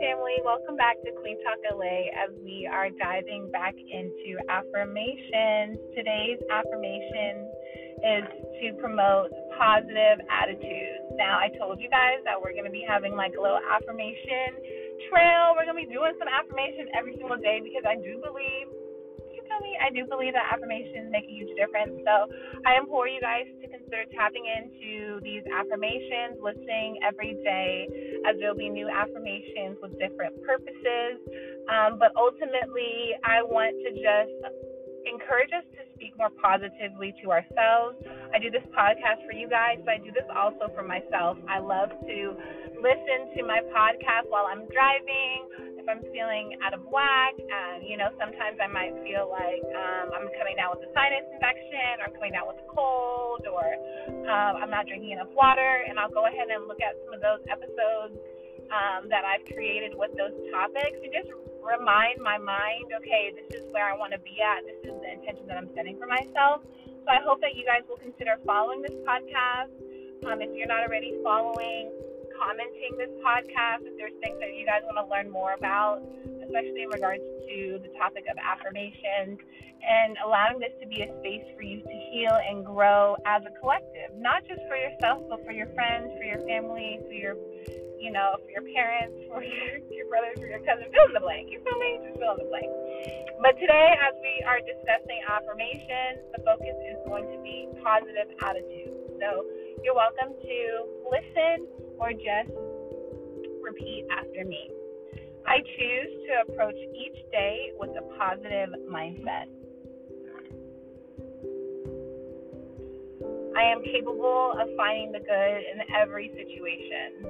[0.00, 0.40] family.
[0.44, 5.78] Welcome back to Queen Talk LA as we are diving back into affirmations.
[5.94, 7.52] Today's affirmation
[8.00, 8.24] is
[8.60, 11.04] to promote positive attitudes.
[11.16, 14.56] Now, I told you guys that we're going to be having like a little affirmation
[15.12, 15.52] trail.
[15.56, 18.59] We're going to be doing some affirmation every single day because I do believe
[19.80, 21.92] I do believe that affirmations make a huge difference.
[22.04, 22.30] So
[22.66, 27.88] I implore you guys to consider tapping into these affirmations, listening every day,
[28.28, 31.20] as there'll be new affirmations with different purposes.
[31.68, 34.36] Um, but ultimately, I want to just
[35.08, 37.96] encourage us to speak more positively to ourselves.
[38.32, 41.36] I do this podcast for you guys, but I do this also for myself.
[41.48, 42.18] I love to
[42.80, 45.38] listen to my podcast while I'm driving
[45.90, 50.30] I'm feeling out of whack, and you know, sometimes I might feel like um, I'm
[50.38, 53.66] coming down with a sinus infection, or coming down with a cold, or
[54.30, 57.20] um, I'm not drinking enough water, and I'll go ahead and look at some of
[57.20, 58.14] those episodes
[58.70, 63.66] um, that I've created with those topics, and just remind my mind, okay, this is
[63.74, 64.62] where I want to be at.
[64.62, 66.62] This is the intention that I'm setting for myself.
[66.86, 69.74] So I hope that you guys will consider following this podcast.
[70.22, 71.90] Um, if you're not already following,
[72.40, 76.00] commenting this podcast if there's things that you guys want to learn more about,
[76.40, 79.36] especially in regards to the topic of affirmations,
[79.84, 83.52] and allowing this to be a space for you to heal and grow as a
[83.60, 87.36] collective, not just for yourself, but for your friends, for your family, for your
[88.00, 91.20] you know, for your parents, for your, your brothers, for your cousins, fill in the
[91.20, 91.52] blank.
[91.52, 92.00] You feel me?
[92.00, 92.72] Just fill in the blank.
[93.44, 98.96] But today, as we are discussing affirmations, the focus is going to be positive attitude.
[99.20, 99.44] So
[99.84, 100.60] you're welcome to
[102.12, 102.50] just
[103.62, 104.70] repeat after me.
[105.46, 109.46] I choose to approach each day with a positive mindset.
[113.56, 117.26] I am capable of finding the good in every situation.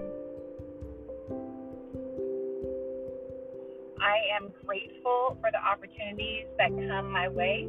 [4.01, 7.69] I am grateful for the opportunities that come my way.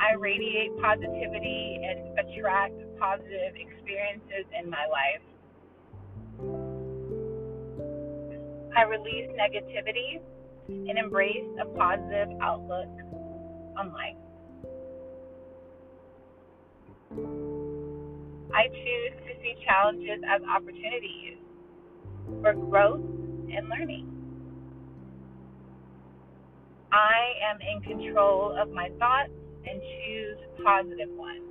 [0.00, 5.20] I radiate positivity and attract positive experiences in my life.
[8.74, 10.20] I release negativity
[10.68, 12.88] and embrace a positive outlook
[13.76, 14.16] on life.
[18.54, 21.36] I choose to see challenges as opportunities
[22.40, 23.04] for growth
[23.52, 24.06] and learning.
[26.90, 29.30] I am in control of my thoughts
[29.66, 31.50] and choose positive ones.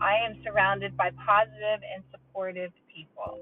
[0.00, 3.38] I am surrounded by positive and supportive people.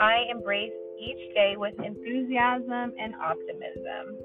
[0.00, 4.18] I embrace each day with enthusiasm and optimism.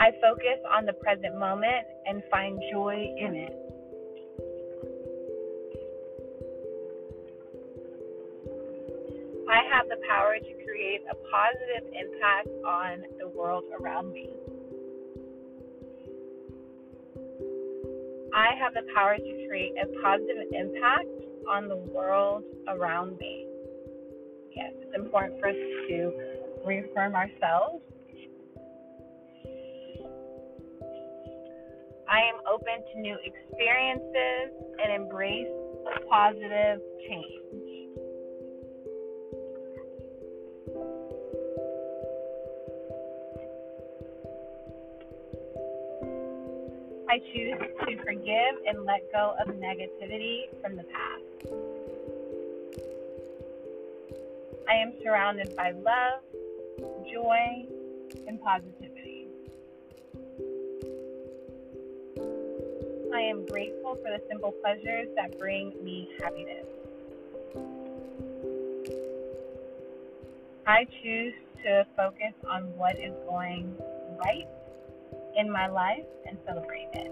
[0.00, 3.69] I focus on the present moment and find joy in it.
[9.80, 14.28] Have the power to create a positive impact on the world around me.
[18.34, 21.08] I have the power to create a positive impact
[21.48, 23.46] on the world around me.
[24.54, 25.56] Yes, it's important for us
[25.88, 26.12] to
[26.66, 27.82] reaffirm ourselves.
[32.06, 34.52] I am open to new experiences
[34.82, 35.48] and embrace
[36.10, 37.69] positive change.
[47.10, 51.24] I choose to forgive and let go of negativity from the past.
[54.68, 56.22] I am surrounded by love,
[57.12, 57.66] joy,
[58.28, 59.26] and positivity.
[63.12, 66.66] I am grateful for the simple pleasures that bring me happiness.
[70.64, 73.74] I choose to focus on what is going
[74.24, 74.46] right
[75.40, 77.10] in my life and celebrate it.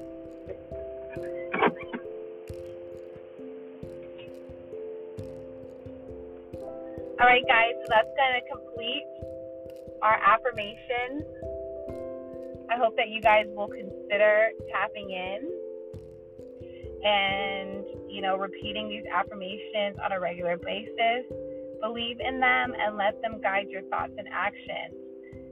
[7.21, 9.05] All right, guys, so that's going to complete
[10.03, 11.25] our affirmations.
[12.71, 15.51] I hope that you guys will consider tapping in
[17.03, 21.25] and, you know, repeating these affirmations on a regular basis.
[21.81, 25.08] Believe in them and let them guide your thoughts and actions.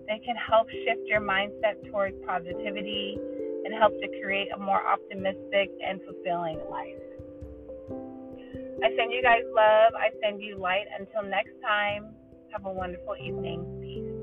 [0.06, 3.18] They can help shift your mindset towards positivity
[3.64, 7.02] and help to create a more optimistic and fulfilling life.
[8.84, 9.94] I send you guys love.
[9.94, 10.86] I send you light.
[10.98, 12.14] Until next time,
[12.52, 13.60] Have a wonderful evening.
[13.82, 14.15] Peace.